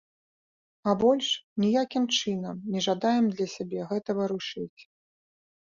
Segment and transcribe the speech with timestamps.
[0.89, 1.27] А больш
[1.65, 4.81] ніякім чынам не жадаем для сябе гэта варушыць.